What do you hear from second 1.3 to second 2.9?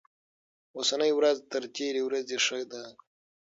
تر تېرې ورځې ښه ده.